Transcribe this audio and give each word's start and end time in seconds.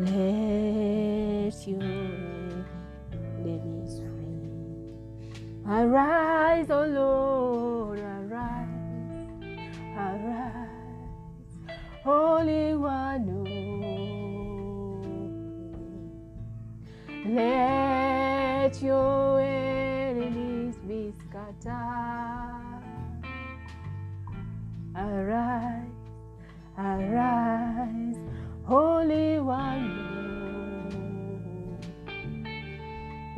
Let 0.00 1.66
your 1.66 1.82
enemies 3.42 3.98
free. 3.98 4.94
Arise, 5.66 6.70
O 6.70 6.86
Lord, 6.86 7.98
arise, 7.98 8.68
arise, 9.96 10.68
Holy 12.04 12.74
One. 12.76 13.28
oh. 13.28 13.48
Let 17.28 18.80
your 18.80 19.27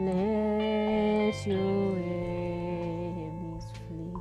Let 0.01 1.47
your 1.47 1.99
enemies 1.99 3.65
flee. 3.87 4.17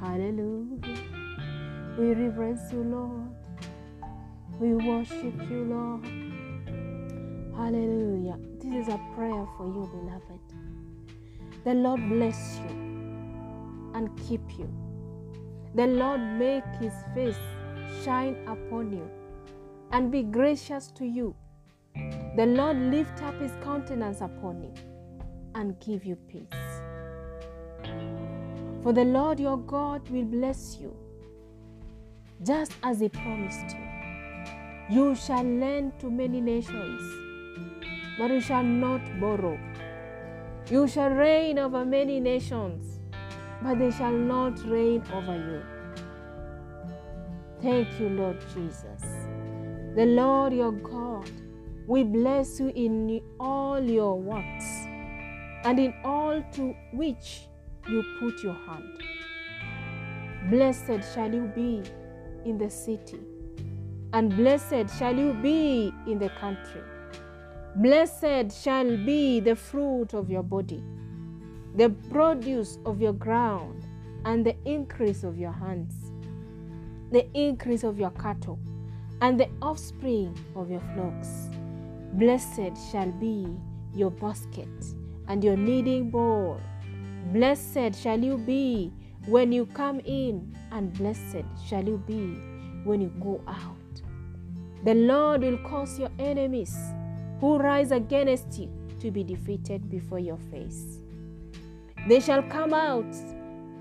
Hallelujah. 0.00 0.98
We 1.96 2.12
reverence 2.12 2.72
you, 2.72 2.82
Lord. 2.82 3.30
We 4.58 4.74
worship 4.74 5.48
you, 5.48 5.62
Lord. 5.62 6.04
Hallelujah. 7.56 8.36
This 8.58 8.88
is 8.88 8.88
a 8.92 8.98
prayer 9.14 9.46
for 9.56 9.66
you, 9.68 9.88
beloved. 9.92 10.40
The 11.62 11.74
Lord 11.74 12.08
bless 12.08 12.58
you 12.58 12.74
and 13.94 14.10
keep 14.26 14.58
you. 14.58 14.68
The 15.76 15.86
Lord 15.86 16.20
make 16.20 16.64
his 16.80 16.94
face 17.14 17.38
shine 18.04 18.36
upon 18.48 18.90
you 18.90 19.08
and 19.92 20.10
be 20.10 20.24
gracious 20.24 20.88
to 20.96 21.06
you. 21.06 21.36
The 22.36 22.46
Lord 22.46 22.76
lift 22.76 23.22
up 23.22 23.40
his 23.40 23.52
countenance 23.62 24.20
upon 24.20 24.62
you 24.62 24.72
and 25.54 25.78
give 25.80 26.04
you 26.04 26.16
peace. 26.16 26.44
For 28.82 28.92
the 28.92 29.04
Lord 29.04 29.40
your 29.40 29.58
God 29.58 30.08
will 30.08 30.24
bless 30.24 30.78
you, 30.80 30.96
just 32.44 32.72
as 32.82 33.00
he 33.00 33.08
promised 33.08 33.74
you. 33.76 34.96
You 34.96 35.14
shall 35.14 35.42
lend 35.42 35.98
to 36.00 36.10
many 36.10 36.40
nations, 36.40 37.02
but 38.18 38.30
you 38.30 38.40
shall 38.40 38.62
not 38.62 39.02
borrow. 39.20 39.58
You 40.70 40.86
shall 40.86 41.10
reign 41.10 41.58
over 41.58 41.84
many 41.84 42.20
nations, 42.20 43.00
but 43.62 43.78
they 43.78 43.90
shall 43.90 44.12
not 44.12 44.64
reign 44.64 45.02
over 45.12 45.36
you. 45.36 45.62
Thank 47.60 47.98
you, 47.98 48.10
Lord 48.10 48.38
Jesus. 48.54 49.02
The 49.96 50.06
Lord 50.06 50.52
your 50.52 50.72
God 50.72 51.30
will 51.88 52.04
bless 52.04 52.60
you 52.60 52.68
in 52.74 53.18
all 53.40 53.80
your 53.80 54.20
works 54.20 54.66
and 55.64 55.78
in 55.78 55.94
all 56.04 56.44
to 56.52 56.76
which 56.92 57.46
you 57.88 58.04
put 58.20 58.42
your 58.42 58.52
hand. 58.52 59.00
Blessed 60.50 61.14
shall 61.14 61.32
you 61.32 61.50
be 61.54 61.82
in 62.44 62.58
the 62.58 62.68
city, 62.68 63.18
and 64.12 64.36
blessed 64.36 64.98
shall 64.98 65.16
you 65.16 65.32
be 65.32 65.90
in 66.06 66.18
the 66.18 66.28
country. 66.38 66.82
Blessed 67.76 68.52
shall 68.62 68.96
be 69.06 69.40
the 69.40 69.56
fruit 69.56 70.12
of 70.12 70.30
your 70.30 70.42
body, 70.42 70.84
the 71.74 71.88
produce 72.10 72.78
of 72.84 73.00
your 73.00 73.14
ground, 73.14 73.82
and 74.26 74.44
the 74.44 74.54
increase 74.66 75.24
of 75.24 75.38
your 75.38 75.52
hands, 75.52 75.94
the 77.12 77.26
increase 77.32 77.82
of 77.82 77.98
your 77.98 78.10
cattle, 78.10 78.58
and 79.22 79.40
the 79.40 79.48
offspring 79.62 80.38
of 80.54 80.70
your 80.70 80.82
flocks. 80.94 81.48
Blessed 82.18 82.76
shall 82.90 83.12
be 83.12 83.46
your 83.94 84.10
basket 84.10 84.68
and 85.28 85.44
your 85.44 85.56
kneading 85.56 86.10
bowl. 86.10 86.60
Blessed 87.32 87.94
shall 87.94 88.18
you 88.18 88.36
be 88.36 88.92
when 89.26 89.52
you 89.52 89.66
come 89.66 90.00
in, 90.00 90.56
and 90.72 90.92
blessed 90.94 91.44
shall 91.64 91.84
you 91.86 91.96
be 92.08 92.34
when 92.82 93.00
you 93.00 93.12
go 93.20 93.40
out. 93.46 94.02
The 94.84 94.94
Lord 94.94 95.42
will 95.42 95.58
cause 95.58 95.96
your 95.96 96.10
enemies 96.18 96.76
who 97.38 97.56
rise 97.56 97.92
against 97.92 98.58
you 98.58 98.68
to 98.98 99.12
be 99.12 99.22
defeated 99.22 99.88
before 99.88 100.18
your 100.18 100.38
face. 100.50 100.98
They 102.08 102.18
shall 102.18 102.42
come 102.42 102.74
out 102.74 103.14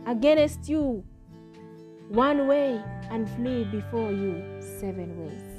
against 0.06 0.70
you 0.70 1.04
one 2.10 2.48
way 2.48 2.84
and 3.10 3.28
flee 3.32 3.64
before 3.64 4.12
you 4.12 4.62
seven 4.80 5.26
ways. 5.26 5.57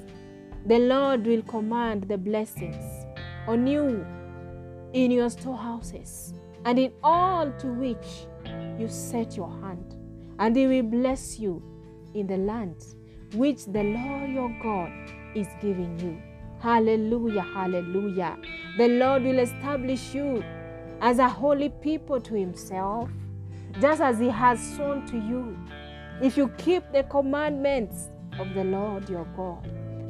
The 0.68 0.80
Lord 0.80 1.26
will 1.26 1.40
command 1.44 2.08
the 2.08 2.18
blessings 2.18 3.06
on 3.46 3.66
you 3.66 4.06
in 4.92 5.10
your 5.10 5.30
storehouses 5.30 6.34
and 6.66 6.78
in 6.78 6.92
all 7.02 7.50
to 7.52 7.68
which 7.68 8.26
you 8.78 8.86
set 8.86 9.34
your 9.34 9.48
hand, 9.62 9.96
and 10.38 10.54
He 10.54 10.66
will 10.66 10.82
bless 10.82 11.38
you 11.38 11.62
in 12.12 12.26
the 12.26 12.36
land 12.36 12.84
which 13.32 13.64
the 13.64 13.82
Lord 13.82 14.30
your 14.30 14.54
God 14.62 14.92
is 15.34 15.46
giving 15.62 15.98
you. 16.00 16.20
Hallelujah, 16.60 17.46
hallelujah. 17.54 18.36
The 18.76 18.88
Lord 18.88 19.22
will 19.22 19.38
establish 19.38 20.12
you 20.14 20.44
as 21.00 21.18
a 21.18 21.30
holy 21.30 21.70
people 21.70 22.20
to 22.20 22.34
Himself, 22.34 23.08
just 23.80 24.02
as 24.02 24.18
He 24.18 24.28
has 24.28 24.60
sworn 24.76 25.06
to 25.06 25.16
you. 25.16 25.56
If 26.20 26.36
you 26.36 26.48
keep 26.58 26.82
the 26.92 27.04
commandments 27.04 28.10
of 28.38 28.52
the 28.52 28.64
Lord 28.64 29.08
your 29.08 29.24
God 29.34 29.66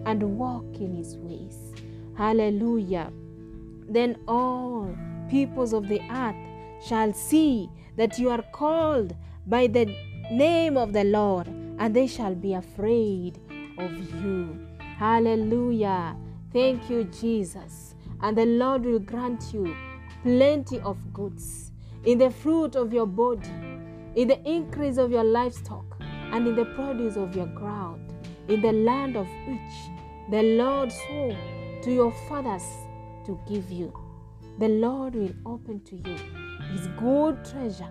and 0.09 0.39
walk 0.39 0.65
in 0.77 0.95
His 0.95 1.17
ways. 1.19 1.75
Hallelujah. 2.17 3.13
Then 3.89 4.17
all 4.27 4.97
peoples 5.29 5.73
of 5.75 5.87
the 5.87 6.01
earth 6.11 6.35
shall 6.83 7.13
see 7.13 7.69
that 7.97 8.19
you 8.19 8.31
are 8.31 8.43
called 8.53 9.15
by 9.47 9.67
the 9.67 9.85
name 10.31 10.77
of 10.77 10.93
the 10.93 11.05
Lord, 11.05 11.47
and 11.47 11.95
they 11.95 12.07
shall 12.07 12.35
be 12.35 12.55
afraid 12.55 13.39
of 13.77 13.93
you. 14.23 14.67
Hallelujah. 14.79 16.17
Thank 16.53 16.89
you, 16.89 17.05
Jesus. 17.05 17.95
And 18.23 18.37
the 18.37 18.47
Lord 18.47 18.85
will 18.85 18.99
grant 18.99 19.53
you 19.53 19.77
plenty 20.23 20.81
of 20.81 20.97
goods 21.13 21.73
in 22.05 22.19
the 22.19 22.31
fruit 22.31 22.77
of 22.77 22.93
your 22.93 23.07
body, 23.07 23.51
in 24.17 24.29
the 24.29 24.41
increase 24.49 24.97
of 24.97 25.11
your 25.11 25.25
livestock, 25.25 25.85
and 26.01 26.49
in 26.49 26.57
the 26.57 26.65
produce 26.65 27.17
of 27.17 27.37
your 27.37 27.47
ground, 27.47 28.13
in 28.49 28.61
the 28.63 28.73
land 28.73 29.17
of 29.17 29.27
which 29.47 29.98
the 30.31 30.43
Lord 30.43 30.93
swore 30.93 31.37
to 31.83 31.91
your 31.93 32.13
fathers 32.29 32.65
to 33.25 33.39
give 33.49 33.71
you. 33.71 33.93
The 34.59 34.69
Lord 34.69 35.15
will 35.15 35.35
open 35.47 35.81
to 35.85 35.97
you 35.97 36.17
his 36.73 36.87
good 36.99 37.45
treasure, 37.45 37.91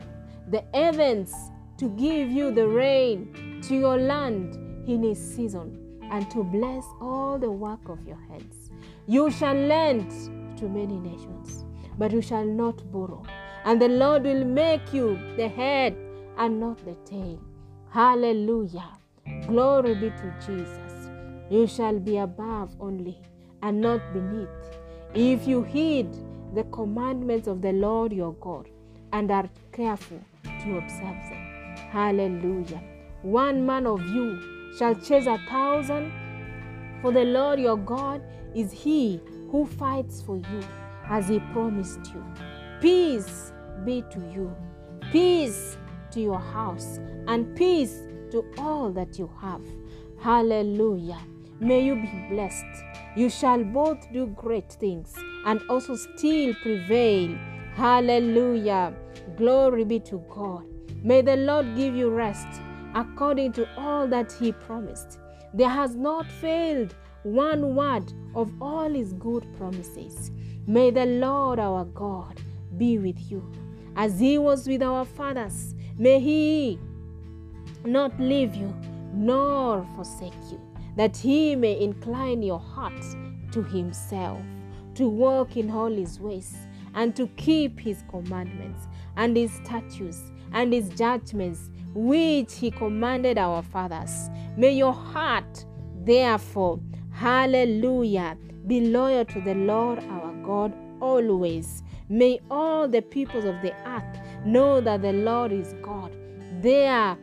the 0.49 0.63
heavens, 0.73 1.33
to 1.77 1.89
give 1.89 2.29
you 2.29 2.51
the 2.51 2.67
rain 2.67 3.61
to 3.63 3.75
your 3.75 3.97
land 3.97 4.55
in 4.87 5.03
his 5.03 5.19
season, 5.19 5.99
and 6.11 6.29
to 6.31 6.43
bless 6.43 6.85
all 7.01 7.37
the 7.37 7.51
work 7.51 7.89
of 7.89 8.05
your 8.07 8.19
hands. 8.29 8.71
You 9.07 9.29
shall 9.31 9.55
lend 9.55 10.11
to 10.57 10.67
many 10.67 10.99
nations, 10.99 11.65
but 11.97 12.11
you 12.11 12.21
shall 12.21 12.45
not 12.45 12.91
borrow. 12.91 13.23
And 13.65 13.81
the 13.81 13.89
Lord 13.89 14.23
will 14.23 14.45
make 14.45 14.93
you 14.93 15.19
the 15.35 15.47
head 15.47 15.95
and 16.37 16.59
not 16.59 16.77
the 16.85 16.95
tail. 17.05 17.39
Hallelujah. 17.89 18.89
Glory 19.47 19.95
be 19.95 20.09
to 20.09 20.33
Jesus. 20.45 20.86
You 21.49 21.67
shall 21.67 21.99
be 21.99 22.17
above 22.17 22.75
only 22.79 23.17
and 23.61 23.81
not 23.81 24.01
beneath. 24.13 24.49
If 25.13 25.47
you 25.47 25.63
heed 25.63 26.09
the 26.53 26.63
commandments 26.65 27.47
of 27.47 27.61
the 27.61 27.71
Lord 27.71 28.11
your 28.11 28.33
God 28.33 28.69
and 29.13 29.31
are 29.31 29.49
careful 29.71 30.19
to 30.43 30.77
observe 30.77 31.29
them. 31.29 31.75
Hallelujah. 31.91 32.81
one 33.21 33.65
man 33.65 33.87
of 33.87 34.01
you 34.07 34.73
shall 34.77 34.95
chase 34.95 35.27
a 35.27 35.37
thousand. 35.49 36.11
For 37.01 37.11
the 37.11 37.23
Lord 37.23 37.59
your 37.59 37.77
God 37.77 38.21
is 38.55 38.71
he 38.71 39.21
who 39.51 39.65
fights 39.65 40.21
for 40.21 40.37
you, 40.37 40.63
as 41.09 41.27
he 41.29 41.39
promised 41.53 41.99
you. 42.13 42.23
Peace 42.81 43.53
be 43.85 44.03
to 44.11 44.19
you, 44.33 44.55
peace 45.11 45.77
to 46.11 46.19
your 46.19 46.39
house, 46.39 46.99
and 47.27 47.55
peace 47.55 48.01
to 48.31 48.45
all 48.57 48.91
that 48.91 49.17
you 49.17 49.29
have. 49.41 49.61
Hallelujah. 50.19 51.19
May 51.59 51.81
you 51.81 51.95
be 51.95 52.25
blessed. 52.29 52.65
You 53.15 53.29
shall 53.29 53.63
both 53.63 54.11
do 54.13 54.27
great 54.27 54.71
things 54.71 55.15
and 55.45 55.61
also 55.69 55.95
still 55.95 56.53
prevail. 56.61 57.35
Hallelujah. 57.75 58.93
Glory 59.37 59.83
be 59.83 59.99
to 60.01 60.23
God. 60.29 60.65
May 61.03 61.21
the 61.21 61.35
Lord 61.35 61.75
give 61.75 61.95
you 61.95 62.09
rest 62.09 62.47
according 62.93 63.53
to 63.53 63.67
all 63.77 64.07
that 64.07 64.31
He 64.31 64.51
promised. 64.51 65.19
There 65.53 65.69
has 65.69 65.95
not 65.95 66.25
failed 66.25 66.95
one 67.23 67.75
word 67.75 68.11
of 68.35 68.51
all 68.61 68.89
His 68.89 69.13
good 69.13 69.45
promises. 69.57 70.31
May 70.67 70.91
the 70.91 71.05
Lord 71.05 71.59
our 71.59 71.85
God 71.85 72.39
be 72.77 72.97
with 72.97 73.31
you 73.31 73.49
as 73.95 74.19
He 74.19 74.37
was 74.37 74.67
with 74.67 74.83
our 74.83 75.05
fathers. 75.05 75.73
May 75.97 76.19
He 76.19 76.79
not 77.85 78.19
leave 78.19 78.53
you 78.55 78.73
nor 79.13 79.85
forsake 79.95 80.33
you, 80.51 80.61
that 80.97 81.15
He 81.15 81.55
may 81.55 81.79
incline 81.79 82.43
your 82.43 82.59
heart 82.59 83.01
to 83.51 83.63
Himself, 83.63 84.41
to 84.95 85.07
walk 85.07 85.55
in 85.55 85.71
all 85.71 85.91
His 85.91 86.19
ways, 86.19 86.55
and 86.95 87.15
to 87.15 87.27
keep 87.37 87.79
His 87.79 88.03
commandments 88.09 88.87
and 89.15 89.37
His 89.37 89.53
statutes 89.53 90.31
and 90.51 90.73
His 90.73 90.89
judgments, 90.89 91.69
which 91.93 92.55
He 92.55 92.71
commanded 92.71 93.37
our 93.37 93.61
fathers. 93.61 94.29
May 94.57 94.73
your 94.73 94.93
heart, 94.93 95.65
therefore, 96.03 96.79
hallelujah, 97.11 98.35
be 98.65 98.89
loyal 98.89 99.23
to 99.25 99.41
the 99.41 99.53
Lord 99.53 99.99
our 100.09 100.33
God 100.43 100.73
always. 100.99 101.83
May 102.09 102.39
all 102.49 102.87
the 102.87 103.01
peoples 103.01 103.45
of 103.45 103.61
the 103.61 103.73
earth 103.87 104.19
know 104.45 104.81
that 104.81 105.03
the 105.03 105.13
Lord 105.13 105.51
is 105.51 105.75
God. 105.81 106.11
There, 106.61 107.17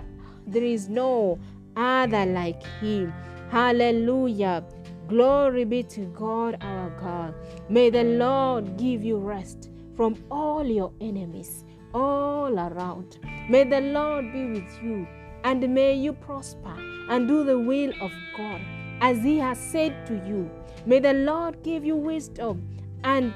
there 0.46 0.62
is 0.62 0.88
no 0.88 1.40
other 1.76 2.24
like 2.26 2.62
Him. 2.80 3.12
Hallelujah. 3.50 4.64
Glory 5.08 5.64
be 5.64 5.82
to 5.82 6.06
God 6.06 6.56
our 6.60 6.90
God. 7.00 7.34
May 7.68 7.90
the 7.90 8.04
Lord 8.04 8.76
give 8.76 9.04
you 9.04 9.18
rest 9.18 9.70
from 9.96 10.16
all 10.30 10.64
your 10.64 10.92
enemies 11.00 11.64
all 11.92 12.58
around. 12.58 13.18
May 13.48 13.64
the 13.64 13.80
Lord 13.80 14.32
be 14.32 14.46
with 14.46 14.82
you 14.82 15.06
and 15.44 15.68
may 15.74 15.94
you 15.94 16.12
prosper 16.14 16.74
and 17.10 17.28
do 17.28 17.44
the 17.44 17.58
will 17.58 17.92
of 18.00 18.10
God 18.36 18.60
as 19.00 19.22
He 19.22 19.38
has 19.38 19.58
said 19.58 20.06
to 20.06 20.14
you. 20.26 20.50
May 20.86 21.00
the 21.00 21.12
Lord 21.12 21.62
give 21.62 21.84
you 21.84 21.96
wisdom 21.96 22.66
and 23.04 23.34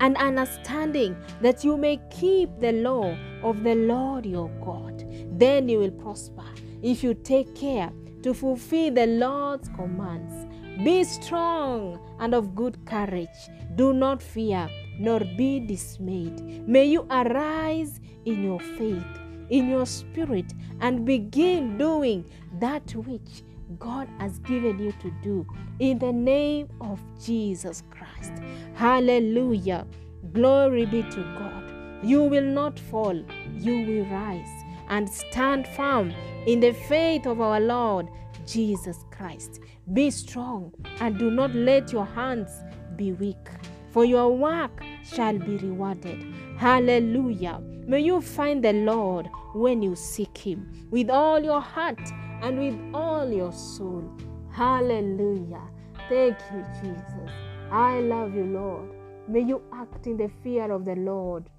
and 0.00 0.16
understanding 0.18 1.16
that 1.40 1.64
you 1.64 1.76
may 1.76 1.98
keep 2.10 2.50
the 2.60 2.72
law 2.72 3.16
of 3.42 3.62
the 3.62 3.74
Lord 3.74 4.26
your 4.26 4.50
God. 4.62 5.04
Then 5.38 5.68
you 5.68 5.78
will 5.78 5.90
prosper 5.90 6.44
if 6.82 7.02
you 7.02 7.14
take 7.14 7.54
care 7.54 7.90
to 8.22 8.34
fulfill 8.34 8.92
the 8.94 9.06
Lord's 9.06 9.68
commands. 9.70 10.46
Be 10.84 11.04
strong 11.04 11.98
and 12.20 12.34
of 12.34 12.54
good 12.54 12.84
courage. 12.84 13.28
Do 13.76 13.92
not 13.92 14.22
fear 14.22 14.68
nor 14.98 15.20
be 15.20 15.60
dismayed. 15.60 16.68
May 16.68 16.84
you 16.84 17.06
arise 17.10 18.00
in 18.24 18.42
your 18.42 18.60
faith, 18.60 19.04
in 19.50 19.68
your 19.68 19.86
spirit, 19.86 20.52
and 20.80 21.04
begin 21.04 21.78
doing 21.78 22.24
that 22.60 22.94
which 22.94 23.42
God 23.78 24.08
has 24.18 24.38
given 24.40 24.78
you 24.78 24.92
to 25.00 25.10
do 25.22 25.46
in 25.78 25.98
the 25.98 26.12
name 26.12 26.68
of 26.80 27.00
Jesus 27.22 27.82
Christ. 27.90 28.32
Hallelujah. 28.74 29.86
Glory 30.32 30.86
be 30.86 31.02
to 31.02 31.22
God. 31.38 32.04
You 32.04 32.22
will 32.22 32.44
not 32.44 32.78
fall, 32.78 33.24
you 33.54 33.86
will 33.86 34.04
rise 34.06 34.65
and 34.88 35.08
stand 35.08 35.66
firm 35.68 36.12
in 36.46 36.60
the 36.60 36.72
faith 36.72 37.26
of 37.26 37.40
our 37.40 37.60
Lord 37.60 38.08
Jesus 38.46 39.04
Christ. 39.10 39.60
Be 39.92 40.10
strong 40.10 40.72
and 41.00 41.18
do 41.18 41.30
not 41.30 41.54
let 41.54 41.92
your 41.92 42.04
hands 42.04 42.50
be 42.96 43.12
weak, 43.12 43.48
for 43.90 44.04
your 44.04 44.36
work 44.36 44.82
shall 45.04 45.38
be 45.38 45.56
rewarded. 45.58 46.24
Hallelujah. 46.56 47.60
May 47.86 48.00
you 48.00 48.20
find 48.20 48.64
the 48.64 48.72
Lord 48.72 49.28
when 49.54 49.82
you 49.82 49.94
seek 49.94 50.36
Him 50.38 50.88
with 50.90 51.10
all 51.10 51.42
your 51.42 51.60
heart 51.60 52.00
and 52.42 52.58
with 52.58 52.94
all 52.94 53.30
your 53.30 53.52
soul. 53.52 54.04
Hallelujah. 54.50 55.62
Thank 56.08 56.36
you, 56.52 56.64
Jesus. 56.80 57.30
I 57.70 58.00
love 58.00 58.34
you, 58.34 58.44
Lord. 58.44 58.90
May 59.28 59.40
you 59.40 59.62
act 59.72 60.06
in 60.06 60.16
the 60.16 60.30
fear 60.42 60.70
of 60.70 60.84
the 60.84 60.94
Lord 60.94 61.50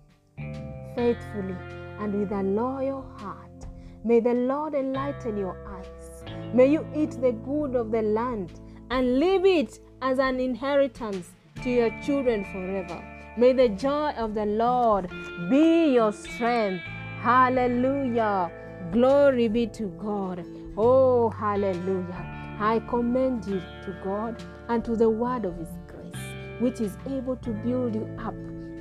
faithfully 0.95 1.55
and 1.99 2.13
with 2.13 2.31
a 2.31 2.43
loyal 2.43 3.05
heart. 3.17 3.65
May 4.03 4.19
the 4.19 4.33
Lord 4.33 4.73
enlighten 4.73 5.37
your 5.37 5.57
eyes. 5.67 6.23
May 6.53 6.71
you 6.71 6.87
eat 6.95 7.11
the 7.21 7.31
good 7.31 7.75
of 7.75 7.91
the 7.91 8.01
land 8.01 8.59
and 8.89 9.19
leave 9.19 9.45
it 9.45 9.79
as 10.01 10.19
an 10.19 10.39
inheritance 10.39 11.29
to 11.63 11.69
your 11.69 11.89
children 12.01 12.45
forever. 12.45 13.03
May 13.37 13.53
the 13.53 13.69
joy 13.69 14.11
of 14.11 14.33
the 14.33 14.45
Lord 14.45 15.09
be 15.49 15.93
your 15.93 16.11
strength. 16.11 16.83
Hallelujah. 17.21 18.51
Glory 18.91 19.47
be 19.47 19.67
to 19.67 19.87
God. 19.99 20.45
Oh, 20.77 21.29
hallelujah. 21.29 22.55
I 22.59 22.81
commend 22.87 23.45
you 23.45 23.59
to 23.83 23.95
God 24.03 24.43
and 24.69 24.83
to 24.85 24.95
the 24.95 25.09
word 25.09 25.45
of 25.45 25.57
His 25.57 25.69
grace, 25.87 26.61
which 26.61 26.79
is 26.81 26.97
able 27.07 27.35
to 27.37 27.49
build 27.51 27.93
you 27.93 28.09
up 28.19 28.33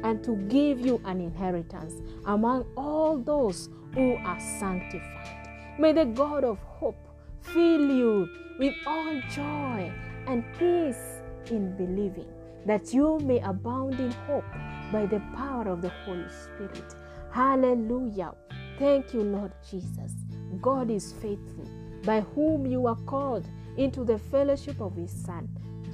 and 0.06 0.22
to 0.22 0.36
give 0.48 0.78
you 0.78 1.00
an 1.04 1.20
inheritance 1.20 1.94
among 2.26 2.64
all 2.76 3.18
those 3.18 3.68
who 3.92 4.14
are 4.24 4.38
sanctified. 4.38 5.48
May 5.80 5.92
the 5.92 6.04
God 6.04 6.44
of 6.44 6.58
hope 6.60 7.08
fill 7.40 7.90
you 7.90 8.28
with 8.60 8.72
all 8.86 9.20
joy 9.32 9.92
and 10.28 10.44
peace 10.60 11.20
in 11.50 11.76
believing, 11.76 12.32
that 12.66 12.94
you 12.94 13.18
may 13.18 13.40
abound 13.40 13.98
in 13.98 14.12
hope 14.28 14.44
by 14.92 15.06
the 15.06 15.20
power 15.34 15.68
of 15.68 15.82
the 15.82 15.90
Holy 16.04 16.28
Spirit. 16.28 16.94
Hallelujah. 17.32 18.32
Thank 18.78 19.12
you, 19.12 19.22
Lord 19.22 19.52
Jesus. 19.68 20.12
God 20.60 20.88
is 20.88 21.14
faithful, 21.14 21.68
by 22.04 22.20
whom 22.20 22.64
you 22.64 22.86
are 22.86 23.02
called 23.06 23.44
into 23.76 24.04
the 24.04 24.18
fellowship 24.18 24.80
of 24.80 24.94
His 24.94 25.10
Son, 25.10 25.48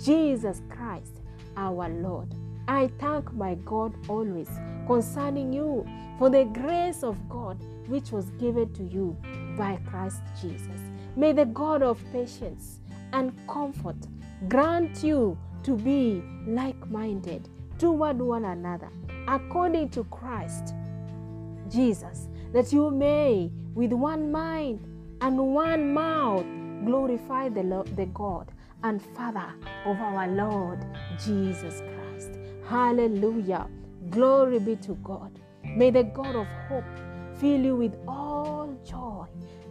Jesus 0.04 0.60
Christ, 0.68 1.22
our 1.56 1.88
Lord. 1.88 2.34
I 2.68 2.88
thank 2.98 3.32
my 3.32 3.54
God 3.56 3.94
always 4.08 4.48
concerning 4.86 5.52
you 5.52 5.86
for 6.18 6.30
the 6.30 6.44
grace 6.44 7.02
of 7.02 7.16
God 7.28 7.58
which 7.86 8.12
was 8.12 8.30
given 8.32 8.72
to 8.74 8.84
you 8.84 9.16
by 9.56 9.78
Christ 9.86 10.22
Jesus. 10.40 10.80
May 11.16 11.32
the 11.32 11.46
God 11.46 11.82
of 11.82 12.02
patience 12.12 12.80
and 13.12 13.32
comfort 13.48 13.96
grant 14.48 15.02
you 15.02 15.36
to 15.64 15.76
be 15.76 16.22
like 16.46 16.90
minded 16.90 17.48
toward 17.78 18.18
one 18.18 18.44
another, 18.44 18.88
according 19.28 19.90
to 19.90 20.04
Christ 20.04 20.74
Jesus, 21.68 22.28
that 22.52 22.72
you 22.72 22.90
may, 22.90 23.50
with 23.74 23.92
one 23.92 24.30
mind 24.30 24.80
and 25.20 25.38
one 25.38 25.92
mouth, 25.92 26.44
glorify 26.84 27.48
the, 27.48 27.62
Lord, 27.62 27.96
the 27.96 28.06
God 28.06 28.50
and 28.82 29.00
Father 29.16 29.52
of 29.86 30.00
our 30.00 30.28
Lord 30.28 30.84
Jesus 31.24 31.80
Christ. 31.80 31.91
Hallelujah. 32.68 33.68
Glory 34.10 34.58
be 34.58 34.76
to 34.76 34.94
God. 35.02 35.38
May 35.64 35.90
the 35.90 36.04
God 36.04 36.36
of 36.36 36.46
hope 36.68 36.84
fill 37.36 37.60
you 37.60 37.76
with 37.76 37.96
all 38.06 38.76
joy 38.84 39.26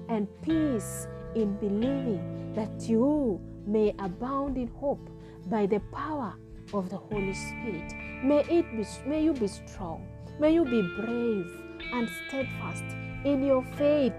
and 0.10 0.27
peace 0.41 1.07
in 1.36 1.55
believing 1.57 2.53
that 2.53 2.89
you 2.89 3.39
may 3.65 3.93
abound 4.00 4.57
in 4.57 4.67
hope 4.67 5.10
by 5.48 5.65
the 5.65 5.79
power 5.93 6.33
of 6.74 6.89
the 6.89 6.98
Holy 6.98 7.33
Spirit. 7.33 7.93
May 8.24 8.39
it 8.50 8.65
be 8.75 8.86
may 9.07 9.24
you 9.24 9.33
be 9.33 9.48
strong. 9.48 10.07
May 10.39 10.53
you 10.53 10.65
be 10.65 10.81
brave 10.98 11.48
and 11.93 12.10
steadfast 12.27 12.83
in 13.25 13.43
your 13.43 13.63
faith 13.77 14.13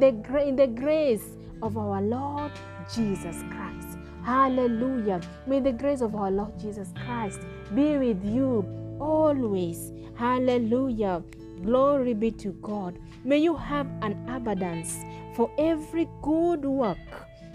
in 0.00 0.56
the 0.56 0.66
grace 0.66 1.36
of 1.62 1.76
our 1.76 2.00
Lord 2.00 2.52
Jesus 2.94 3.42
Christ. 3.50 3.97
Hallelujah. 4.28 5.22
May 5.46 5.60
the 5.60 5.72
grace 5.72 6.02
of 6.02 6.14
our 6.14 6.30
Lord 6.30 6.58
Jesus 6.58 6.92
Christ 7.06 7.40
be 7.74 7.96
with 7.96 8.22
you 8.22 8.62
always. 9.00 9.90
Hallelujah. 10.16 11.22
Glory 11.62 12.12
be 12.12 12.30
to 12.32 12.52
God. 12.60 12.98
May 13.24 13.38
you 13.38 13.56
have 13.56 13.86
an 14.02 14.28
abundance 14.28 14.98
for 15.34 15.50
every 15.58 16.06
good 16.20 16.66
work 16.66 16.98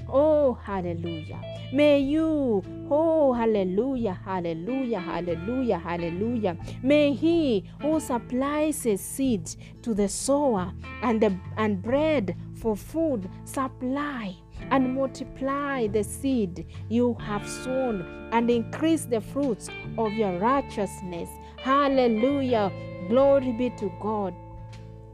Oh, 0.10 0.53
hallelujah. 0.53 1.42
May 1.72 2.00
you, 2.00 2.63
oh, 2.89 3.34
hallelujah, 3.34 4.20
hallelujah, 4.24 5.00
hallelujah, 5.00 5.77
hallelujah. 5.77 6.58
May 6.84 7.13
he 7.13 7.70
who 7.82 8.00
supplies 8.00 8.86
a 8.86 8.98
seed 8.98 9.50
to 9.82 9.94
the 9.94 10.08
sower 10.08 10.72
and, 11.01 11.22
the, 11.22 11.36
and 11.58 11.82
bread 11.82 12.36
for 12.56 12.75
food 12.75 13.30
supply 13.46 14.36
and 14.72 14.93
multiply 14.93 15.88
the 15.88 16.03
seed 16.03 16.65
you 16.89 17.15
have 17.15 17.48
sown 17.48 18.29
and 18.32 18.50
increase 18.50 19.05
the 19.05 19.22
fruits 19.22 19.70
of 19.98 20.12
your 20.13 20.38
righteousness. 20.39 21.29
Hallelujah. 21.58 22.72
Glory 23.10 23.51
be 23.51 23.70
to 23.72 23.91
God. 24.01 24.34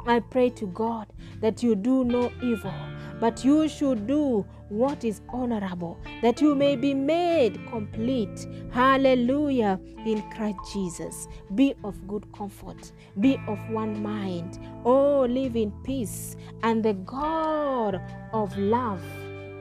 I 0.08 0.22
pray 0.22 0.50
to 0.51 0.68
God 0.68 1.08
that 1.41 1.62
you 1.62 1.75
do 1.75 2.03
no 2.03 2.32
evil, 2.41 2.74
but 3.20 3.44
you 3.44 3.68
should 3.68 4.08
do 4.08 4.46
what 4.70 5.03
is 5.03 5.22
honorable, 5.29 6.00
that 6.22 6.41
you 6.41 6.56
may 6.56 6.75
be 6.75 6.94
made 6.94 7.60
complete. 7.70 8.48
Hallelujah. 8.72 9.79
In 10.06 10.22
Christ 10.32 10.60
Jesus. 10.72 11.27
Be 11.56 11.75
of 11.84 12.08
good 12.08 12.32
comfort, 12.34 12.91
be 13.20 13.38
of 13.48 13.60
one 13.70 14.01
mind. 14.01 14.60
Oh, 14.86 15.25
live 15.29 15.56
in 15.56 15.72
peace, 15.84 16.38
and 16.63 16.84
the 16.84 16.94
God 16.94 18.01
of 18.32 18.58
love 18.58 19.03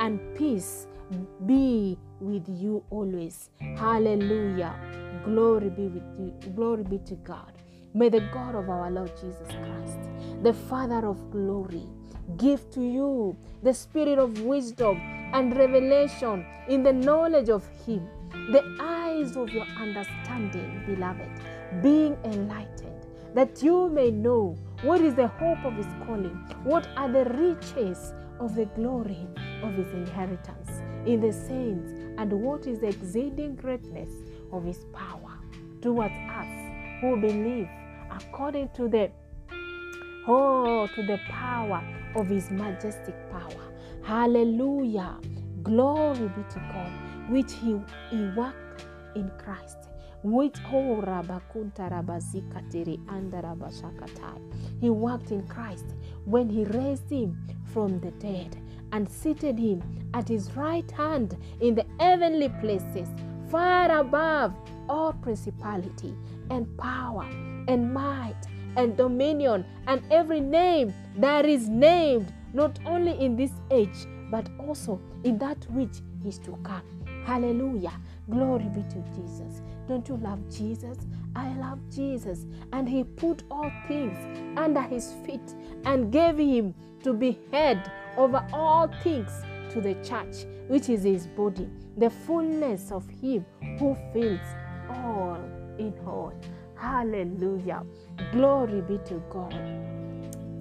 and 0.01 0.21
peace 0.37 0.87
be 1.47 1.99
with 2.21 2.49
you 2.49 2.85
always. 2.91 3.51
Hallelujah. 3.77 4.75
Glory 5.25 5.71
be 5.71 5.89
with 5.89 6.03
you. 6.19 6.35
Glory 6.55 6.85
be 6.85 6.99
to 6.99 7.15
God. 7.17 7.53
May 7.95 8.09
the 8.09 8.21
God 8.33 8.55
of 8.55 8.69
our 8.69 8.91
Lord 8.91 9.11
Jesus 9.17 9.49
Christ, 9.49 9.99
the 10.43 10.53
Father 10.53 11.07
of 11.07 11.31
glory, 11.31 11.85
give 12.37 12.71
to 12.71 12.83
you 12.83 13.37
the 13.63 13.73
spirit 13.73 14.19
of 14.19 14.43
wisdom 14.43 15.01
and 15.33 15.57
revelation 15.57 16.45
in 16.69 16.83
the 16.83 16.93
knowledge 16.93 17.49
of 17.49 17.67
Him, 17.87 18.07
the 18.53 18.63
eyes 18.81 19.37
of 19.37 19.49
your 19.49 19.67
understanding, 19.81 20.83
beloved, 20.87 21.29
being 21.83 22.17
enlightened, 22.25 23.07
that 23.35 23.63
you 23.63 23.89
may 23.89 24.11
know 24.11 24.57
what 24.83 25.01
is 25.01 25.15
the 25.15 25.29
hope 25.29 25.65
of 25.65 25.75
His 25.75 25.87
calling, 26.07 26.37
what 26.65 26.87
are 26.97 27.11
the 27.11 27.25
riches 27.25 28.13
of 28.39 28.55
the 28.55 28.67
glory 28.67 29.27
of 29.63 29.75
His 29.75 29.89
inheritance 29.93 30.71
in 31.07 31.21
the 31.21 31.33
saints, 31.33 31.93
and 32.19 32.33
what 32.33 32.67
is 32.67 32.81
the 32.81 32.89
exceeding 32.89 33.55
greatness 33.55 34.11
of 34.53 34.65
His 34.65 34.85
power 34.93 35.39
towards 35.81 36.15
us 36.15 37.01
who 37.01 37.17
believe 37.21 37.69
according 38.11 38.69
to 38.71 38.89
the 38.89 39.11
oh 40.27 40.87
to 40.95 41.07
the 41.07 41.19
power 41.29 41.83
of 42.17 42.27
his 42.29 42.51
majestic 42.51 43.15
power. 43.31 43.73
Hallelujah. 44.03 45.19
Glory 45.63 46.29
be 46.29 46.43
to 46.51 46.59
god 46.73 46.93
which 47.31 47.53
he, 47.53 47.79
he 48.11 48.31
worked 48.37 48.87
in 49.15 49.31
christ 49.39 49.77
which 50.23 50.57
oh 50.73 51.03
rabakunta 51.05 51.89
rabazika 51.91 52.63
tiri 52.71 52.99
anda 53.09 53.43
rabashakatai. 53.43 54.81
He 54.81 54.91
worked 54.91 55.31
in 55.31 55.47
christ 55.47 55.95
when 56.25 56.49
he 56.49 56.65
raised 56.65 57.11
him 57.11 57.37
from 57.73 58.01
the 58.01 58.11
dead 58.13 58.57
and 58.93 59.09
seated 59.09 59.59
him 59.59 59.83
at 60.15 60.29
his 60.29 60.53
right 60.57 60.91
hand 60.91 61.37
in 61.61 61.75
the 61.75 61.85
heavenly 62.01 62.49
places 62.61 63.09
far 63.51 63.91
above 63.91 64.55
all 64.89 65.13
principality 65.13 66.15
and 66.51 66.67
power 66.79 67.25
and 67.69 67.93
might 67.93 68.41
and 68.77 68.97
dominion 68.97 69.65
and 69.87 70.03
every 70.11 70.41
name 70.41 70.93
that 71.17 71.45
is 71.47 71.69
named 71.69 72.33
not 72.53 72.79
only 72.87 73.13
in 73.25 73.37
this 73.37 73.53
age 73.71 74.07
but 74.31 74.49
also 74.59 75.01
in 75.25 75.39
that 75.39 75.67
which 75.71 76.01
is 76.25 76.39
to 76.39 76.57
come. 76.63 76.83
Hallelujah. 77.25 77.93
Glory 78.31 78.69
be 78.75 78.83
to 78.83 79.05
Jesus. 79.15 79.63
Don't 79.87 80.09
you 80.09 80.17
love 80.17 80.39
Jesus? 80.51 80.97
I 81.37 81.55
love 81.59 81.79
Jesus. 81.91 82.47
And 82.73 82.89
he 82.89 83.05
put 83.05 83.43
all 83.51 83.71
things 83.87 84.17
under 84.57 84.83
his 84.83 85.15
feet 85.27 85.55
and 85.85 86.13
gave 86.13 86.39
him 86.39 86.75
to 87.03 87.13
be 87.13 87.39
head 87.53 87.91
over 88.19 88.45
all 88.53 88.89
things 89.03 89.31
to 89.71 89.81
the 89.81 89.95
church, 90.03 90.45
which 90.67 90.89
is 90.89 91.05
his 91.05 91.27
body, 91.29 91.69
the 91.97 92.11
fullness 92.11 92.91
of 92.91 93.09
him 93.09 93.47
who 93.79 93.97
fills 94.13 94.41
all 94.91 95.41
in 95.79 95.95
all. 96.07 96.35
Hallelujah. 96.75 97.85
Glory 98.33 98.81
be 98.83 98.99
to 99.07 99.23
God 99.31 99.55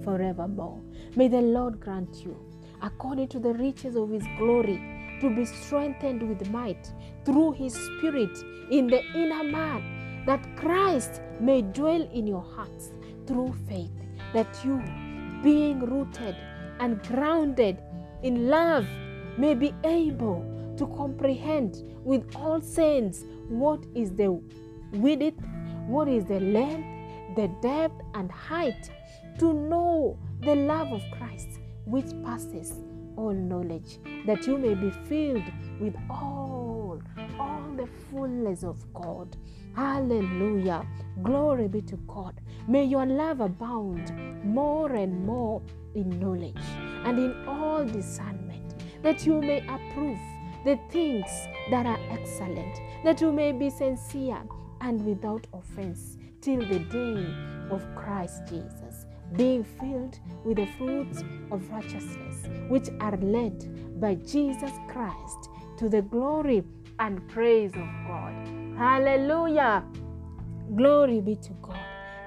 forevermore. 0.04 0.80
May 1.16 1.28
the 1.28 1.40
Lord 1.40 1.80
grant 1.80 2.24
you, 2.24 2.36
according 2.80 3.28
to 3.28 3.40
the 3.40 3.52
riches 3.54 3.96
of 3.96 4.10
his 4.10 4.24
glory, 4.38 5.18
to 5.20 5.34
be 5.34 5.44
strengthened 5.44 6.28
with 6.28 6.48
might 6.50 6.92
through 7.24 7.52
his 7.52 7.74
spirit 7.74 8.38
in 8.70 8.86
the 8.86 9.02
inner 9.14 9.42
man, 9.42 10.24
that 10.26 10.56
Christ 10.56 11.20
may 11.40 11.62
dwell 11.62 12.08
in 12.12 12.26
your 12.26 12.42
hearts 12.54 12.92
through 13.26 13.52
faith, 13.68 13.90
that 14.32 14.64
you, 14.64 14.80
being 15.42 15.80
rooted 15.80 16.36
and 16.80 17.02
grounded 17.04 17.78
in 18.22 18.48
love, 18.48 18.86
may 19.36 19.54
be 19.54 19.72
able 19.84 20.44
to 20.76 20.86
comprehend 20.96 21.82
with 22.04 22.24
all 22.34 22.60
saints 22.60 23.24
what 23.48 23.84
is 23.94 24.12
the 24.12 24.30
width, 24.92 25.40
what 25.86 26.08
is 26.08 26.24
the 26.24 26.40
length, 26.40 26.86
the 27.36 27.48
depth, 27.62 28.00
and 28.14 28.30
height, 28.30 28.90
to 29.38 29.52
know 29.52 30.18
the 30.40 30.54
love 30.54 30.92
of 30.92 31.02
Christ 31.12 31.60
which 31.84 32.10
passes 32.24 32.72
all 33.16 33.32
knowledge, 33.32 33.98
that 34.26 34.46
you 34.46 34.58
may 34.58 34.74
be 34.74 34.90
filled 35.08 35.44
with 35.80 35.94
all, 36.10 36.48
all 36.50 36.57
the 37.78 37.88
fullness 38.10 38.64
of 38.64 38.84
God. 38.92 39.36
Hallelujah. 39.74 40.84
Glory 41.22 41.68
be 41.68 41.80
to 41.82 41.96
God. 42.08 42.40
May 42.66 42.84
your 42.84 43.06
love 43.06 43.40
abound 43.40 44.12
more 44.44 44.92
and 44.92 45.24
more 45.24 45.62
in 45.94 46.18
knowledge 46.18 46.66
and 47.06 47.18
in 47.18 47.48
all 47.48 47.84
discernment, 47.84 48.74
that 49.02 49.24
you 49.24 49.40
may 49.40 49.60
approve 49.60 50.18
the 50.64 50.78
things 50.90 51.30
that 51.70 51.86
are 51.86 52.00
excellent, 52.10 52.80
that 53.04 53.20
you 53.20 53.30
may 53.30 53.52
be 53.52 53.70
sincere 53.70 54.42
and 54.80 55.04
without 55.04 55.46
offense 55.52 56.18
till 56.40 56.60
the 56.60 56.80
day 56.80 57.26
of 57.70 57.86
Christ 57.94 58.42
Jesus, 58.48 59.06
being 59.36 59.62
filled 59.62 60.18
with 60.44 60.56
the 60.56 60.66
fruits 60.76 61.22
of 61.52 61.70
righteousness, 61.70 62.48
which 62.68 62.88
are 63.00 63.16
led 63.18 64.00
by 64.00 64.16
Jesus 64.16 64.72
Christ 64.88 65.50
to 65.76 65.88
the 65.88 66.02
glory 66.02 66.64
and 66.98 67.26
praise 67.28 67.72
of 67.74 67.88
God. 68.06 68.34
Hallelujah! 68.76 69.84
Glory 70.76 71.20
be 71.20 71.36
to 71.36 71.52
God. 71.62 71.78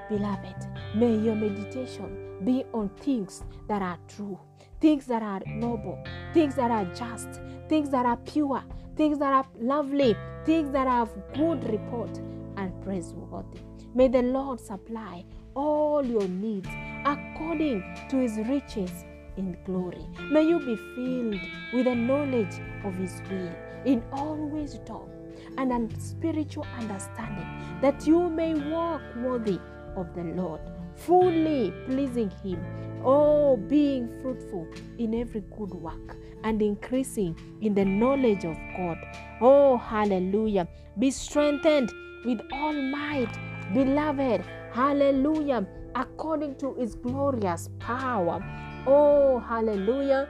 Beloved, 0.10 0.68
may 0.96 1.16
your 1.16 1.36
meditation 1.36 2.40
be 2.44 2.64
on 2.74 2.90
things 3.00 3.44
that 3.68 3.82
are 3.82 3.98
true, 4.08 4.40
things 4.80 5.06
that 5.06 5.24
are 5.24 5.42
noble, 5.46 6.04
things 6.34 6.56
that 6.56 6.72
are 6.72 6.86
just, 6.94 7.42
things 7.70 7.90
that 7.92 8.06
are 8.06 8.18
pure, 8.18 8.64
things 8.96 9.20
that 9.20 9.32
are 9.34 9.46
lovely, 9.60 10.16
things 10.46 10.72
that 10.72 10.88
of 10.88 11.10
good 11.34 11.64
report 11.70 12.18
and 12.58 12.74
praiseworthy. 12.84 13.60
May 13.94 14.08
the 14.08 14.22
Lord 14.22 14.60
supply 14.60 15.24
all 15.54 16.06
your 16.06 16.28
needs 16.28 16.70
according 17.06 17.84
to 18.10 18.18
his 18.18 18.38
riches 18.38 19.06
in 19.38 19.58
glory. 19.66 20.06
May 20.32 20.44
you 20.44 20.60
be 20.60 20.76
filled 20.96 21.42
with 21.74 21.86
the 21.86 21.96
knowledge 21.96 22.60
of 22.84 22.96
his 22.96 23.22
will 23.30 23.52
in 23.86 24.04
all 24.12 24.36
wisdom 24.36 25.10
and 25.58 25.72
un- 25.72 26.00
spiritual 26.00 26.66
understanding, 26.78 27.48
that 27.82 28.06
you 28.08 28.30
may 28.30 28.54
walk 28.54 29.02
worthy 29.18 29.60
of 29.96 30.14
the 30.16 30.24
Lord, 30.24 30.62
fully 30.96 31.74
pleasing 31.86 32.32
him, 32.44 32.64
oh, 33.04 33.58
being 33.58 34.08
fruitful 34.22 34.68
in 34.98 35.16
every 35.16 35.44
good 35.58 35.74
work 35.74 36.18
and 36.44 36.62
increasing 36.62 37.36
in 37.62 37.74
the 37.74 37.86
knowledge 37.86 38.46
of 38.46 38.58
God. 38.78 38.98
Oh, 39.42 39.78
hallelujah. 39.78 40.68
Be 41.00 41.12
strengthened 41.12 41.92
with 42.26 42.42
all 42.52 42.74
might, 42.74 43.30
beloved. 43.74 44.44
Hallelujah. 44.72 45.68
According 45.96 46.56
to 46.56 46.74
his 46.76 46.96
glorious 46.96 47.70
power. 47.80 48.44
Oh, 48.88 49.40
hallelujah. 49.40 50.30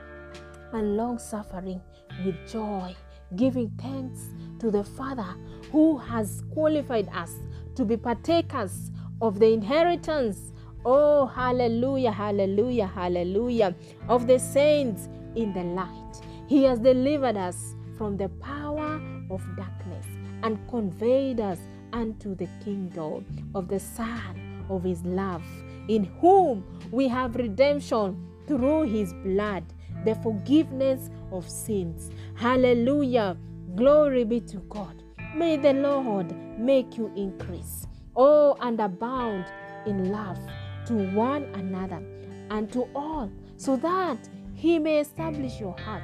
And 0.72 0.96
long 0.96 1.18
suffering 1.18 1.80
with 2.24 2.34
joy, 2.48 2.94
giving 3.36 3.70
thanks 3.80 4.30
to 4.58 4.70
the 4.70 4.84
Father 4.84 5.34
who 5.70 5.96
has 5.98 6.42
qualified 6.52 7.08
us 7.14 7.34
to 7.74 7.84
be 7.84 7.96
partakers 7.96 8.90
of 9.20 9.38
the 9.38 9.52
inheritance. 9.52 10.52
Oh, 10.84 11.26
hallelujah, 11.26 12.12
hallelujah, 12.12 12.86
hallelujah, 12.86 13.74
of 14.08 14.26
the 14.26 14.38
saints 14.38 15.08
in 15.36 15.52
the 15.52 15.62
light. 15.62 16.20
He 16.48 16.64
has 16.64 16.78
delivered 16.78 17.36
us 17.36 17.74
from 17.96 18.16
the 18.16 18.28
power 18.40 19.00
of 19.30 19.42
darkness 19.56 20.06
and 20.42 20.58
conveyed 20.68 21.40
us 21.40 21.58
unto 21.92 22.34
the 22.34 22.48
kingdom 22.64 23.24
of 23.54 23.68
the 23.68 23.78
Son 23.78 24.64
of 24.68 24.82
His 24.82 25.04
love, 25.04 25.44
in 25.88 26.04
whom 26.20 26.64
we 26.90 27.08
have 27.08 27.36
redemption 27.36 28.28
through 28.46 28.82
His 28.82 29.12
blood, 29.24 29.64
the 30.04 30.14
forgiveness 30.16 31.10
of 31.30 31.48
sins. 31.48 32.10
Hallelujah. 32.42 33.36
Glory 33.76 34.24
be 34.24 34.40
to 34.40 34.56
God. 34.68 35.00
May 35.36 35.56
the 35.56 35.74
Lord 35.74 36.34
make 36.58 36.98
you 36.98 37.06
increase. 37.14 37.86
Oh, 38.16 38.56
and 38.60 38.80
abound 38.80 39.44
in 39.86 40.10
love 40.10 40.38
to 40.86 40.94
one 41.14 41.44
another 41.54 42.02
and 42.50 42.68
to 42.72 42.88
all, 42.96 43.30
so 43.56 43.76
that 43.76 44.28
he 44.54 44.80
may 44.80 44.98
establish 44.98 45.60
your 45.60 45.78
heart 45.78 46.02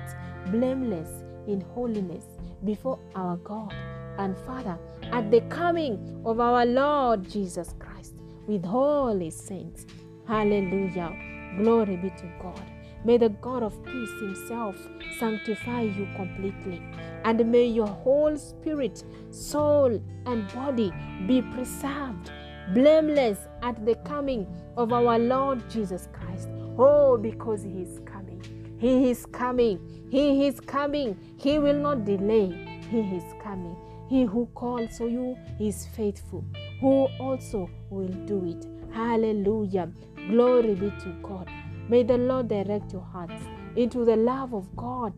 blameless 0.53 1.25
in 1.49 1.61
holiness 1.61 2.25
before 2.65 3.01
our 3.17 3.37
God 3.39 3.75
and 4.19 4.39
Father 4.47 4.79
at 5.11 5.33
the 5.33 5.41
coming 5.49 6.23
of 6.25 6.39
our 6.39 6.65
Lord 6.65 7.29
Jesus 7.29 7.75
Christ 7.81 8.15
with 8.47 8.65
all 8.65 9.19
his 9.19 9.37
saints. 9.37 9.87
Hallelujah. 10.29 11.13
Glory 11.59 11.97
be 11.97 12.11
to 12.11 12.31
God. 12.41 12.78
May 13.05 13.17
the 13.17 13.29
God 13.29 13.63
of 13.63 13.83
peace 13.85 14.11
himself 14.21 14.77
sanctify 15.19 15.83
you 15.83 16.09
completely. 16.17 16.83
And 17.25 17.51
may 17.51 17.67
your 17.67 17.87
whole 17.87 18.37
spirit, 18.37 19.05
soul, 19.31 20.03
and 20.27 20.53
body 20.53 20.93
be 21.27 21.43
preserved, 21.43 22.33
blameless 22.75 23.39
at 23.63 23.85
the 23.85 23.95
coming 23.97 24.47
of 24.77 24.93
our 24.93 25.19
Lord 25.19 25.69
Jesus 25.71 26.09
Christ. 26.13 26.49
Oh, 26.79 27.17
because 27.17 27.63
he 27.63 27.83
is 27.83 28.01
coming. 28.05 28.43
He 28.79 29.11
is 29.11 29.27
coming. 29.27 29.81
He 30.11 30.47
is 30.47 30.61
coming. 30.61 31.17
He 31.37 31.59
will 31.59 31.79
not 31.79 32.05
delay. 32.05 32.81
He 32.91 33.01
is 33.01 33.25
coming. 33.43 33.77
He 34.09 34.25
who 34.25 34.47
calls 34.55 35.01
you 35.01 35.37
is 35.61 35.87
faithful, 35.95 36.45
who 36.81 37.09
also 37.21 37.69
will 37.91 38.09
do 38.27 38.47
it. 38.47 38.67
Hallelujah. 38.95 39.91
Glory 40.31 40.75
be 40.75 40.91
to 40.91 41.15
God. 41.23 41.49
May 41.89 42.03
the 42.03 42.19
Lord 42.19 42.49
direct 42.49 42.93
your 42.93 43.03
hearts 43.03 43.43
into 43.77 44.05
the 44.05 44.17
love 44.17 44.53
of 44.53 44.75
God 44.77 45.15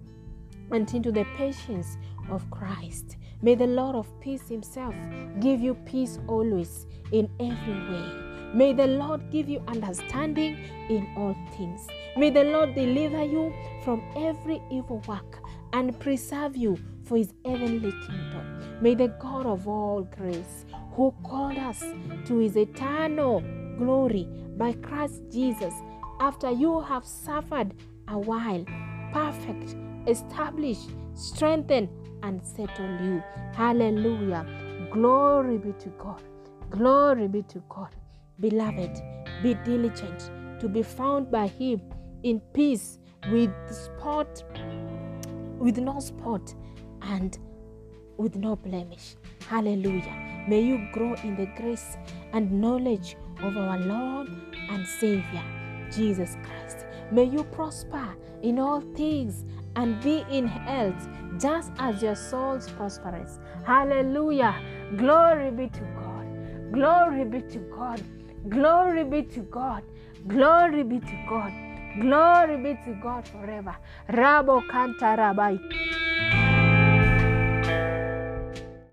and 0.71 0.93
into 0.95 1.11
the 1.11 1.25
patience 1.37 1.99
of 2.31 2.49
Christ. 2.51 3.17
May 3.43 3.55
the 3.55 3.67
Lord 3.67 3.97
of 3.97 4.09
peace 4.21 4.49
himself 4.49 4.95
give 5.41 5.61
you 5.61 5.75
peace 5.75 6.19
always 6.29 6.87
in 7.11 7.29
every 7.41 7.75
way. 7.91 8.31
May 8.55 8.73
the 8.73 8.87
Lord 8.87 9.31
give 9.31 9.49
you 9.49 9.63
understanding 9.67 10.59
in 10.89 11.13
all 11.17 11.37
things. 11.57 11.87
May 12.17 12.31
the 12.31 12.45
Lord 12.45 12.75
deliver 12.75 13.25
you 13.25 13.53
from 13.85 14.03
every 14.17 14.61
evil 14.71 15.03
work 15.07 15.39
and 15.73 15.99
preserve 16.01 16.57
you 16.57 16.77
for 17.05 17.17
his 17.17 17.33
heavenly 17.45 17.93
kingdom. 18.07 18.79
May 18.81 18.95
the 18.95 19.09
God 19.09 19.47
of 19.47 19.69
all 19.69 20.03
grace, 20.03 20.65
who 20.93 21.15
called 21.25 21.59
us 21.59 21.85
to 22.27 22.39
his 22.39 22.57
eternal 22.57 23.41
glory 23.79 24.29
by 24.57 24.73
Christ 24.75 25.23
Jesus, 25.31 25.75
after 26.21 26.51
you 26.51 26.81
have 26.81 27.05
suffered 27.05 27.75
a 28.09 28.19
while, 28.19 28.65
perfect, 29.13 29.75
establish, 30.07 30.79
strengthen, 31.15 31.89
and 32.23 32.45
settle 32.47 32.91
you. 33.03 33.23
Hallelujah. 33.55 34.47
Glory 34.91 35.59
be 35.59 35.73
to 35.79 35.89
God. 35.99 36.23
Glory 36.71 37.29
be 37.29 37.43
to 37.43 37.63
God. 37.69 37.95
Beloved, 38.39 39.01
be 39.43 39.55
diligent 39.65 40.31
to 40.61 40.69
be 40.69 40.83
found 40.83 41.31
by 41.31 41.47
him 41.47 41.81
in 42.23 42.41
peace 42.53 42.99
with 43.31 43.51
spot 43.71 44.43
with 45.61 45.77
no 45.77 46.01
spot 46.01 46.55
and 47.03 47.39
with 48.17 48.37
no 48.37 48.57
blemish. 48.57 49.15
Hallelujah. 49.47 50.45
May 50.49 50.63
you 50.63 50.89
grow 50.93 51.15
in 51.23 51.37
the 51.37 51.47
grace 51.57 51.97
and 52.33 52.51
knowledge 52.51 53.17
of 53.43 53.57
our 53.57 53.79
Lord 53.79 54.29
and 54.71 54.87
Savior, 54.87 55.45
Jesus 55.91 56.37
Christ. 56.45 56.87
May 57.11 57.25
you 57.25 57.45
prosper 57.45 58.17
in 58.43 58.59
all 58.59 58.81
things 58.97 59.45
and 59.77 60.01
be 60.03 60.25
in 60.31 60.47
health, 60.47 61.09
just 61.39 61.73
as 61.79 62.03
your 62.03 62.15
souls 62.15 62.69
prosperous. 62.71 63.39
Hallelujah. 63.65 64.55
Glory 64.97 65.51
be 65.51 65.69
to 65.69 65.81
God. 65.97 66.73
Glory 66.73 67.25
be 67.25 67.41
to 67.43 67.59
God. 67.77 68.03
Glory 68.49 69.05
be 69.05 69.23
to 69.23 69.41
God. 69.41 69.83
Glory 70.29 70.83
be 70.83 71.01
to 71.01 71.25
God. 71.29 71.53
Glory 72.01 72.57
be 72.57 72.75
to 72.85 72.99
God 73.03 73.27
forever. 73.27 73.77
Rabo 74.09 74.63
Kanta 74.69 75.17
Rabai. 75.19 75.59